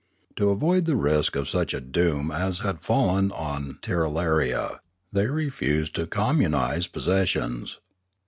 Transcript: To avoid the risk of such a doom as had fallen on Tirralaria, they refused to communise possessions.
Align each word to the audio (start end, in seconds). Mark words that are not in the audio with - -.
To 0.37 0.49
avoid 0.49 0.85
the 0.87 0.95
risk 0.95 1.35
of 1.35 1.47
such 1.47 1.75
a 1.75 1.79
doom 1.79 2.31
as 2.31 2.61
had 2.61 2.81
fallen 2.81 3.31
on 3.31 3.77
Tirralaria, 3.83 4.79
they 5.13 5.27
refused 5.27 5.93
to 5.93 6.07
communise 6.07 6.87
possessions. 6.91 7.79